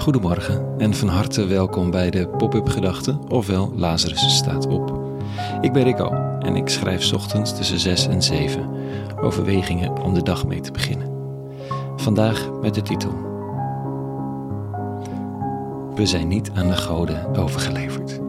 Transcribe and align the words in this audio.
Goedemorgen 0.00 0.74
en 0.78 0.94
van 0.94 1.08
harte 1.08 1.46
welkom 1.46 1.90
bij 1.90 2.10
de 2.10 2.28
Pop-up 2.28 2.68
Gedachten, 2.68 3.20
ofwel 3.28 3.72
Lazarus 3.74 4.36
staat 4.36 4.66
op. 4.66 5.00
Ik 5.60 5.72
ben 5.72 5.82
Rico 5.82 6.10
en 6.38 6.56
ik 6.56 6.68
schrijf 6.68 7.12
ochtends 7.12 7.56
tussen 7.56 7.78
6 7.78 8.06
en 8.06 8.22
7 8.22 8.70
overwegingen 9.20 10.02
om 10.02 10.14
de 10.14 10.22
dag 10.22 10.46
mee 10.46 10.60
te 10.60 10.72
beginnen. 10.72 11.08
Vandaag 11.96 12.50
met 12.60 12.74
de 12.74 12.82
titel 12.82 13.10
We 15.94 16.06
zijn 16.06 16.28
niet 16.28 16.50
aan 16.54 16.68
de 16.68 16.76
goden 16.76 17.36
overgeleverd. 17.36 18.20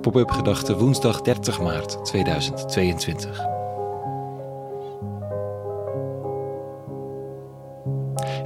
Pop-up 0.00 0.30
Gedachten 0.30 0.78
woensdag 0.78 1.20
30 1.20 1.60
maart 1.60 2.04
2022. 2.04 3.40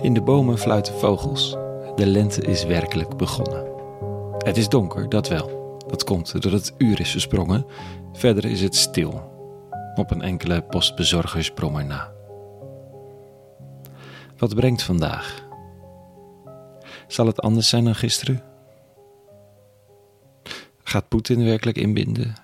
In 0.01 0.15
de 0.15 0.23
bomen 0.23 0.59
fluiten 0.59 0.95
vogels. 0.95 1.57
De 1.97 2.07
lente 2.07 2.41
is 2.41 2.65
werkelijk 2.65 3.17
begonnen. 3.17 3.67
Het 4.39 4.57
is 4.57 4.69
donker, 4.69 5.09
dat 5.09 5.29
wel. 5.29 5.79
Dat 5.87 6.05
komt 6.05 6.33
doordat 6.33 6.53
het 6.53 6.75
uur 6.79 7.01
is 7.01 7.11
versprongen. 7.11 7.67
Verder 8.13 8.45
is 8.45 8.61
het 8.61 8.75
stil. 8.75 9.35
Op 9.95 10.11
een 10.11 10.23
enkele 10.23 10.63
postbezorgersbrommer 10.63 11.85
na. 11.85 12.13
Wat 14.37 14.55
brengt 14.55 14.83
vandaag? 14.83 15.45
Zal 17.07 17.27
het 17.27 17.41
anders 17.41 17.69
zijn 17.69 17.85
dan 17.85 17.95
gisteren? 17.95 18.43
Gaat 20.83 21.09
Poetin 21.09 21.45
werkelijk 21.45 21.77
inbinden? 21.77 22.35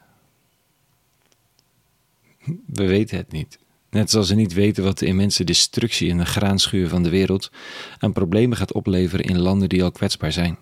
We 2.67 2.87
weten 2.87 3.17
het 3.17 3.33
niet. 3.33 3.59
Net 3.93 4.11
zoals 4.11 4.27
ze 4.27 4.35
niet 4.35 4.53
weten 4.53 4.85
wat 4.85 4.99
de 4.99 5.07
immense 5.07 5.45
destructie 5.45 6.09
in 6.09 6.19
de 6.19 6.25
graanschuur 6.25 6.89
van 6.89 7.03
de 7.03 7.09
wereld 7.09 7.51
aan 7.99 8.13
problemen 8.13 8.57
gaat 8.57 8.73
opleveren 8.73 9.25
in 9.25 9.39
landen 9.39 9.69
die 9.69 9.83
al 9.83 9.91
kwetsbaar 9.91 10.33
zijn. 10.33 10.59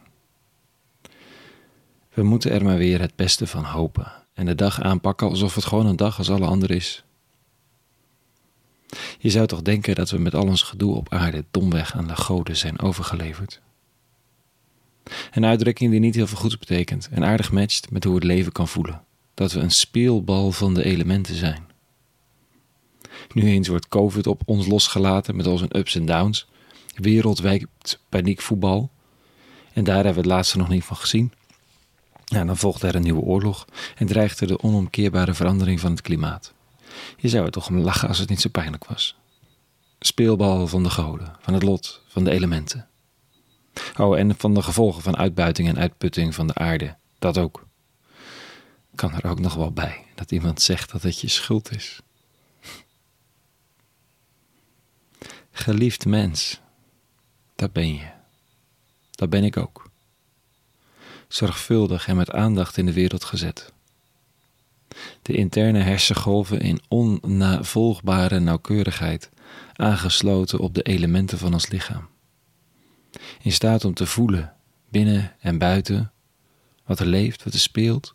We 2.14 2.22
moeten 2.22 2.50
er 2.50 2.64
maar 2.64 2.76
weer 2.76 3.00
het 3.00 3.16
beste 3.16 3.46
van 3.46 3.64
hopen 3.64 4.12
en 4.34 4.46
de 4.46 4.54
dag 4.54 4.80
aanpakken 4.80 5.28
alsof 5.28 5.54
het 5.54 5.64
gewoon 5.64 5.86
een 5.86 5.96
dag 5.96 6.18
als 6.18 6.30
alle 6.30 6.46
andere 6.46 6.74
is. 6.74 7.04
Je 9.18 9.30
zou 9.30 9.46
toch 9.46 9.62
denken 9.62 9.94
dat 9.94 10.10
we 10.10 10.18
met 10.18 10.34
al 10.34 10.46
ons 10.46 10.62
gedoe 10.62 10.94
op 10.94 11.12
aarde 11.12 11.44
domweg 11.50 11.94
aan 11.94 12.06
de 12.06 12.16
goden 12.16 12.56
zijn 12.56 12.80
overgeleverd. 12.80 13.60
Een 15.30 15.44
uitdrukking 15.44 15.90
die 15.90 16.00
niet 16.00 16.14
heel 16.14 16.26
veel 16.26 16.38
goeds 16.38 16.58
betekent 16.58 17.08
en 17.10 17.24
aardig 17.24 17.52
matcht 17.52 17.90
met 17.90 18.04
hoe 18.04 18.14
het 18.14 18.24
leven 18.24 18.52
kan 18.52 18.68
voelen. 18.68 19.02
Dat 19.34 19.52
we 19.52 19.60
een 19.60 19.70
speelbal 19.70 20.52
van 20.52 20.74
de 20.74 20.84
elementen 20.84 21.34
zijn. 21.34 21.69
Nu 23.32 23.42
eens 23.42 23.68
wordt 23.68 23.88
COVID 23.88 24.26
op 24.26 24.42
ons 24.44 24.66
losgelaten 24.66 25.36
met 25.36 25.46
al 25.46 25.58
zijn 25.58 25.78
ups 25.78 25.94
en 25.94 26.06
downs. 26.06 26.46
Wereldwijd 26.94 27.66
paniekvoetbal. 28.08 28.90
En 29.72 29.84
daar 29.84 29.94
hebben 29.94 30.14
we 30.14 30.20
het 30.20 30.28
laatste 30.28 30.58
nog 30.58 30.68
niet 30.68 30.84
van 30.84 30.96
gezien. 30.96 31.32
Ja, 32.24 32.44
dan 32.44 32.56
volgt 32.56 32.82
er 32.82 32.94
een 32.94 33.02
nieuwe 33.02 33.20
oorlog 33.20 33.66
en 33.96 34.06
dreigt 34.06 34.40
er 34.40 34.46
de 34.46 34.62
onomkeerbare 34.62 35.34
verandering 35.34 35.80
van 35.80 35.90
het 35.90 36.00
klimaat. 36.00 36.52
Je 37.16 37.28
zou 37.28 37.44
er 37.44 37.50
toch 37.50 37.68
om 37.68 37.78
lachen 37.78 38.08
als 38.08 38.18
het 38.18 38.28
niet 38.28 38.40
zo 38.40 38.48
pijnlijk 38.48 38.84
was. 38.84 39.16
Speelbal 40.00 40.66
van 40.66 40.82
de 40.82 40.90
goden, 40.90 41.36
van 41.40 41.54
het 41.54 41.62
lot, 41.62 42.02
van 42.06 42.24
de 42.24 42.30
elementen. 42.30 42.88
Oh, 43.96 44.18
en 44.18 44.34
van 44.36 44.54
de 44.54 44.62
gevolgen 44.62 45.02
van 45.02 45.16
uitbuiting 45.16 45.68
en 45.68 45.78
uitputting 45.78 46.34
van 46.34 46.46
de 46.46 46.54
aarde. 46.54 46.96
Dat 47.18 47.38
ook. 47.38 47.66
Kan 48.94 49.12
er 49.12 49.30
ook 49.30 49.40
nog 49.40 49.54
wel 49.54 49.72
bij 49.72 50.04
dat 50.14 50.30
iemand 50.30 50.62
zegt 50.62 50.92
dat 50.92 51.02
het 51.02 51.20
je 51.20 51.28
schuld 51.28 51.70
is. 51.70 52.00
Geliefd 55.60 56.06
mens, 56.06 56.60
dat 57.56 57.72
ben 57.72 57.94
je. 57.94 58.06
Dat 59.10 59.30
ben 59.30 59.44
ik 59.44 59.56
ook. 59.56 59.90
Zorgvuldig 61.28 62.08
en 62.08 62.16
met 62.16 62.30
aandacht 62.30 62.76
in 62.76 62.86
de 62.86 62.92
wereld 62.92 63.24
gezet. 63.24 63.72
De 65.22 65.32
interne 65.32 65.78
hersengolven 65.78 66.60
in 66.60 66.80
onnavolgbare 66.88 68.38
nauwkeurigheid 68.38 69.30
aangesloten 69.72 70.58
op 70.58 70.74
de 70.74 70.82
elementen 70.82 71.38
van 71.38 71.52
ons 71.52 71.68
lichaam. 71.68 72.08
In 73.42 73.52
staat 73.52 73.84
om 73.84 73.94
te 73.94 74.06
voelen, 74.06 74.52
binnen 74.88 75.36
en 75.40 75.58
buiten, 75.58 76.12
wat 76.84 77.00
er 77.00 77.06
leeft, 77.06 77.44
wat 77.44 77.52
er 77.52 77.60
speelt. 77.60 78.14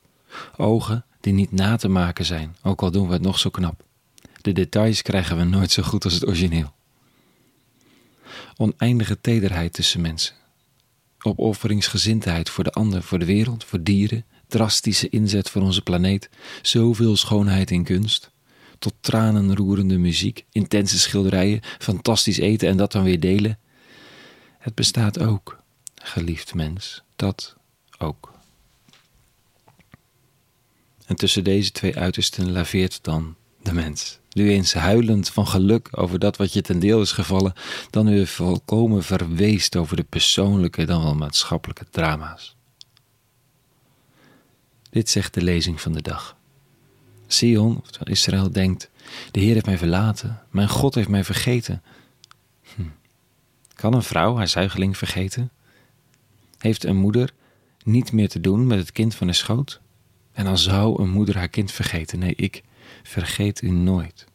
Ogen 0.57 1.05
die 1.19 1.33
niet 1.33 1.51
na 1.51 1.75
te 1.75 1.87
maken 1.87 2.25
zijn, 2.25 2.55
ook 2.63 2.81
al 2.81 2.91
doen 2.91 3.07
we 3.07 3.13
het 3.13 3.21
nog 3.21 3.39
zo 3.39 3.49
knap. 3.49 3.83
De 4.41 4.51
details 4.51 5.01
krijgen 5.01 5.37
we 5.37 5.43
nooit 5.43 5.71
zo 5.71 5.83
goed 5.83 6.03
als 6.03 6.13
het 6.13 6.27
origineel 6.27 6.74
oneindige 8.57 9.21
tederheid 9.21 9.73
tussen 9.73 10.01
mensen. 10.01 10.35
Opofferingsgezindheid 11.19 12.49
voor 12.49 12.63
de 12.63 12.71
ander, 12.71 13.03
voor 13.03 13.19
de 13.19 13.25
wereld, 13.25 13.63
voor 13.63 13.83
dieren, 13.83 14.25
drastische 14.47 15.09
inzet 15.09 15.49
voor 15.49 15.61
onze 15.61 15.81
planeet, 15.81 16.29
zoveel 16.61 17.15
schoonheid 17.15 17.71
in 17.71 17.83
kunst, 17.83 18.31
tot 18.79 18.93
tranenroerende 18.99 19.97
muziek, 19.97 20.45
intense 20.51 20.99
schilderijen, 20.99 21.61
fantastisch 21.79 22.37
eten 22.37 22.69
en 22.69 22.77
dat 22.77 22.91
dan 22.91 23.03
weer 23.03 23.19
delen. 23.19 23.59
Het 24.59 24.75
bestaat 24.75 25.19
ook, 25.19 25.59
geliefd 25.95 26.53
mens, 26.53 27.03
dat 27.15 27.55
ook. 27.97 28.33
En 31.05 31.15
tussen 31.15 31.43
deze 31.43 31.71
twee 31.71 31.97
uitersten 31.97 32.51
laveert 32.51 32.99
dan 33.03 33.35
de 33.65 33.73
mens 33.73 34.19
nu 34.35 34.49
eens 34.49 34.73
huilend 34.73 35.29
van 35.29 35.47
geluk 35.47 35.89
over 35.91 36.19
dat 36.19 36.37
wat 36.37 36.53
je 36.53 36.61
ten 36.61 36.79
deel 36.79 37.01
is 37.01 37.11
gevallen, 37.11 37.53
dan 37.89 38.09
weer 38.09 38.27
volkomen 38.27 39.03
verweest 39.03 39.75
over 39.75 39.95
de 39.95 40.03
persoonlijke 40.03 40.85
dan 40.85 41.03
wel 41.03 41.15
maatschappelijke 41.15 41.85
drama's. 41.89 42.55
Dit 44.89 45.09
zegt 45.09 45.33
de 45.33 45.41
lezing 45.41 45.81
van 45.81 45.91
de 45.91 46.01
dag. 46.01 46.37
Sion, 47.27 47.77
oftewel 47.81 48.13
Israël, 48.13 48.51
denkt: 48.51 48.89
De 49.31 49.39
Heer 49.39 49.53
heeft 49.53 49.65
mij 49.65 49.77
verlaten, 49.77 50.41
mijn 50.49 50.69
God 50.69 50.95
heeft 50.95 51.09
mij 51.09 51.23
vergeten. 51.23 51.83
Hm. 52.75 52.81
Kan 53.73 53.93
een 53.93 54.03
vrouw 54.03 54.35
haar 54.35 54.47
zuigeling 54.47 54.97
vergeten? 54.97 55.51
Heeft 56.57 56.83
een 56.83 56.97
moeder 56.97 57.33
niet 57.83 58.11
meer 58.11 58.29
te 58.29 58.41
doen 58.41 58.67
met 58.67 58.77
het 58.77 58.91
kind 58.91 59.15
van 59.15 59.27
haar 59.27 59.35
schoot? 59.35 59.79
En 60.31 60.45
dan 60.45 60.57
zou 60.57 61.01
een 61.01 61.09
moeder 61.09 61.37
haar 61.37 61.49
kind 61.49 61.71
vergeten. 61.71 62.19
Nee, 62.19 62.35
ik 62.35 62.63
vergeet 63.07 63.61
u 63.61 63.69
nooit. 63.69 64.25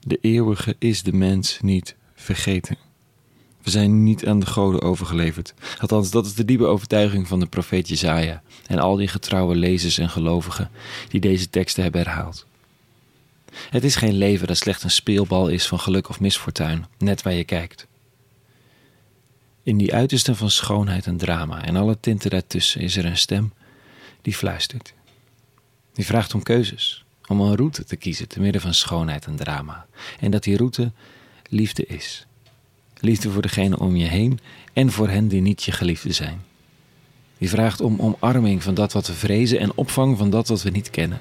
De 0.00 0.18
eeuwige 0.20 0.76
is 0.78 1.02
de 1.02 1.12
mens 1.12 1.58
niet 1.60 1.96
vergeten. 2.14 2.76
We 3.62 3.70
zijn 3.70 4.02
niet 4.02 4.26
aan 4.26 4.40
de 4.40 4.46
goden 4.46 4.82
overgeleverd. 4.82 5.54
Althans, 5.78 6.10
dat 6.10 6.26
is 6.26 6.34
de 6.34 6.44
diepe 6.44 6.64
overtuiging 6.64 7.28
van 7.28 7.40
de 7.40 7.46
profeet 7.46 7.88
Jezaja 7.88 8.42
en 8.66 8.78
al 8.78 8.96
die 8.96 9.08
getrouwe 9.08 9.54
lezers 9.54 9.98
en 9.98 10.10
gelovigen 10.10 10.70
die 11.08 11.20
deze 11.20 11.50
teksten 11.50 11.82
hebben 11.82 12.00
herhaald. 12.00 12.46
Het 13.70 13.84
is 13.84 13.96
geen 13.96 14.14
leven 14.14 14.46
dat 14.46 14.56
slechts 14.56 14.84
een 14.84 14.90
speelbal 14.90 15.48
is 15.48 15.66
van 15.66 15.80
geluk 15.80 16.08
of 16.08 16.20
misfortuin, 16.20 16.86
net 16.98 17.22
waar 17.22 17.32
je 17.32 17.44
kijkt. 17.44 17.86
In 19.62 19.76
die 19.76 19.94
uitersten 19.94 20.36
van 20.36 20.50
schoonheid 20.50 21.06
en 21.06 21.16
drama 21.16 21.64
en 21.64 21.76
alle 21.76 22.00
tinten 22.00 22.30
daartussen 22.30 22.80
is 22.80 22.96
er 22.96 23.04
een 23.04 23.16
stem 23.16 23.52
die 24.22 24.34
fluistert. 24.34 24.94
Die 25.94 26.06
vraagt 26.06 26.34
om 26.34 26.42
keuzes, 26.42 27.04
om 27.26 27.40
een 27.40 27.56
route 27.56 27.84
te 27.84 27.96
kiezen 27.96 28.28
te 28.28 28.40
midden 28.40 28.60
van 28.60 28.74
schoonheid 28.74 29.26
en 29.26 29.36
drama. 29.36 29.86
En 30.20 30.30
dat 30.30 30.42
die 30.42 30.56
route 30.56 30.92
liefde 31.48 31.86
is. 31.86 32.26
Liefde 33.00 33.30
voor 33.30 33.42
degene 33.42 33.78
om 33.78 33.96
je 33.96 34.06
heen 34.06 34.40
en 34.72 34.90
voor 34.90 35.08
hen 35.08 35.28
die 35.28 35.40
niet 35.40 35.62
je 35.62 35.72
geliefde 35.72 36.12
zijn. 36.12 36.44
Die 37.38 37.48
vraagt 37.48 37.80
om 37.80 38.00
omarming 38.00 38.62
van 38.62 38.74
dat 38.74 38.92
wat 38.92 39.06
we 39.06 39.12
vrezen 39.12 39.58
en 39.58 39.74
opvang 39.74 40.18
van 40.18 40.30
dat 40.30 40.48
wat 40.48 40.62
we 40.62 40.70
niet 40.70 40.90
kennen. 40.90 41.18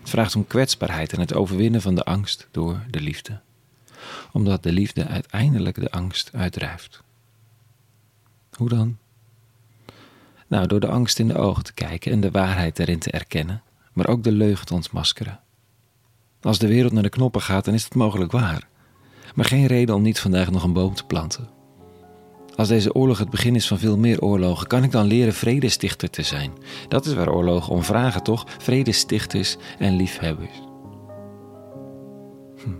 Het 0.00 0.10
vraagt 0.10 0.36
om 0.36 0.46
kwetsbaarheid 0.46 1.12
en 1.12 1.20
het 1.20 1.34
overwinnen 1.34 1.82
van 1.82 1.94
de 1.94 2.04
angst 2.04 2.48
door 2.50 2.84
de 2.90 3.00
liefde. 3.00 3.40
Omdat 4.32 4.62
de 4.62 4.72
liefde 4.72 5.06
uiteindelijk 5.06 5.80
de 5.80 5.90
angst 5.90 6.30
uitdrijft. 6.32 7.02
Hoe 8.56 8.68
dan? 8.68 8.98
Nou, 10.46 10.66
door 10.66 10.80
de 10.80 10.88
angst 10.88 11.18
in 11.18 11.28
de 11.28 11.36
ogen 11.36 11.64
te 11.64 11.72
kijken 11.72 12.12
en 12.12 12.20
de 12.20 12.30
waarheid 12.30 12.78
erin 12.78 12.98
te 12.98 13.10
erkennen 13.10 13.62
maar 13.92 14.08
ook 14.08 14.22
de 14.22 14.32
leugen 14.32 14.74
ontmaskeren. 14.74 15.40
Als 16.40 16.58
de 16.58 16.68
wereld 16.68 16.92
naar 16.92 17.02
de 17.02 17.08
knoppen 17.08 17.40
gaat, 17.42 17.64
dan 17.64 17.74
is 17.74 17.84
het 17.84 17.94
mogelijk 17.94 18.32
waar. 18.32 18.68
Maar 19.34 19.44
geen 19.44 19.66
reden 19.66 19.94
om 19.94 20.02
niet 20.02 20.20
vandaag 20.20 20.50
nog 20.50 20.62
een 20.62 20.72
boom 20.72 20.94
te 20.94 21.04
planten. 21.04 21.48
Als 22.56 22.68
deze 22.68 22.94
oorlog 22.94 23.18
het 23.18 23.30
begin 23.30 23.54
is 23.54 23.68
van 23.68 23.78
veel 23.78 23.98
meer 23.98 24.20
oorlogen, 24.20 24.66
kan 24.66 24.84
ik 24.84 24.90
dan 24.90 25.06
leren 25.06 25.34
vredestichter 25.34 26.10
te 26.10 26.22
zijn. 26.22 26.52
Dat 26.88 27.06
is 27.06 27.14
waar 27.14 27.32
oorlogen 27.32 27.72
om 27.72 27.82
vragen, 27.82 28.22
toch? 28.22 28.44
Vredestichters 28.58 29.56
en 29.78 29.96
liefhebbers. 29.96 30.60
Hm. 32.62 32.70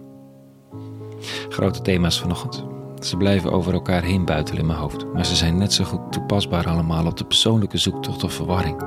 Grote 1.49 1.83
thema's 1.83 2.21
vanochtend. 2.21 2.65
Ze 3.07 3.17
blijven 3.17 3.53
over 3.53 3.73
elkaar 3.73 4.03
heen 4.03 4.25
buitelen 4.25 4.61
in 4.61 4.67
mijn 4.67 4.79
hoofd, 4.79 5.13
maar 5.13 5.27
ze 5.27 5.37
zijn 5.37 5.59
net 5.59 5.73
zo 5.73 5.85
goed 5.85 6.13
toepasbaar 6.13 6.67
allemaal 6.67 7.07
op 7.07 7.17
de 7.17 7.25
persoonlijke 7.25 7.79
zoektocht 7.79 8.25
of 8.25 8.33
verwarring. 8.33 8.83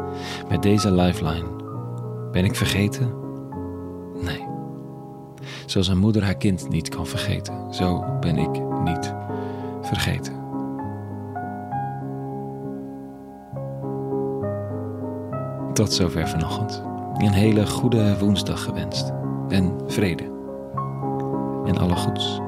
Met 0.50 0.62
deze 0.62 0.92
lifeline 0.92 1.63
ben 2.34 2.46
ik 2.46 2.56
vergeten? 2.56 3.14
Nee. 4.24 4.48
Zoals 5.66 5.88
een 5.88 5.98
moeder 5.98 6.24
haar 6.24 6.38
kind 6.38 6.70
niet 6.70 6.90
kan 6.90 7.08
vergeten, 7.08 7.74
zo 7.74 8.04
ben 8.20 8.38
ik 8.38 8.62
niet 8.84 9.14
vergeten. 9.82 10.34
Tot 15.74 15.94
zover 15.94 16.28
vanochtend. 16.28 16.84
Een 17.18 17.32
hele 17.32 17.68
goede 17.68 18.20
woensdag 18.20 18.64
gewenst. 18.64 19.12
En 19.50 19.80
vrede. 19.88 20.24
En 21.66 21.78
alle 21.78 21.96
goeds. 21.96 22.40